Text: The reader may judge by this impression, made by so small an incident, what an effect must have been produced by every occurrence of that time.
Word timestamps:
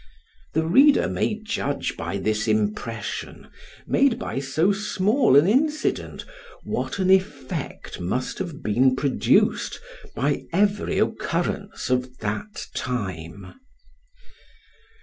The 0.55 0.65
reader 0.65 1.07
may 1.07 1.35
judge 1.35 1.95
by 1.95 2.17
this 2.17 2.47
impression, 2.47 3.49
made 3.85 4.17
by 4.17 4.39
so 4.39 4.71
small 4.71 5.35
an 5.35 5.45
incident, 5.47 6.25
what 6.63 6.97
an 6.97 7.11
effect 7.11 7.99
must 7.99 8.39
have 8.39 8.63
been 8.63 8.95
produced 8.95 9.79
by 10.15 10.45
every 10.51 10.97
occurrence 10.97 11.91
of 11.91 12.17
that 12.17 12.65
time. 12.73 13.53